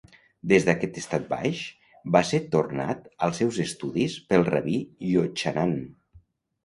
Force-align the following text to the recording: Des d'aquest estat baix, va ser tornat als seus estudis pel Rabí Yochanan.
Des 0.51 0.63
d'aquest 0.67 0.95
estat 1.01 1.27
baix, 1.33 1.59
va 2.17 2.23
ser 2.29 2.39
tornat 2.55 3.05
als 3.27 3.43
seus 3.43 3.61
estudis 3.67 4.17
pel 4.33 4.49
Rabí 4.51 4.77
Yochanan. 5.13 5.77